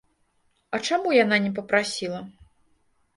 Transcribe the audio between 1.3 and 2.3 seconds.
не папрасіла?